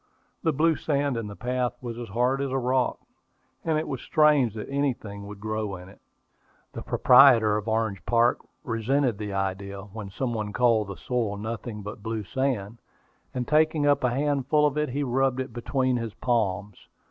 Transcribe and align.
The 0.41 0.51
blue 0.51 0.77
sand 0.77 1.15
in 1.15 1.27
the 1.27 1.35
path 1.35 1.73
was 1.79 1.95
as 1.99 2.09
hard 2.09 2.41
as 2.41 2.49
a 2.49 2.57
rock, 2.57 2.97
and 3.63 3.77
it 3.77 3.87
was 3.87 4.01
strange 4.01 4.55
that 4.55 4.67
anything 4.67 5.27
would 5.27 5.39
grow 5.39 5.75
in 5.75 5.89
it. 5.89 6.01
The 6.73 6.81
proprietor 6.81 7.55
of 7.55 7.67
Orange 7.67 8.03
Park 8.07 8.39
resented 8.63 9.19
the 9.19 9.31
idea, 9.33 9.83
when 9.83 10.09
some 10.09 10.33
one 10.33 10.53
called 10.53 10.87
the 10.87 10.97
soil 10.97 11.37
nothing 11.37 11.83
but 11.83 12.01
blue 12.01 12.23
sand; 12.23 12.79
and 13.35 13.47
taking 13.47 13.85
up 13.85 14.03
a 14.03 14.09
handful 14.09 14.65
of 14.65 14.75
it, 14.75 14.89
he 14.89 15.03
rubbed 15.03 15.39
it 15.39 15.53
between 15.53 15.97
his 15.97 16.15
palms. 16.15 16.87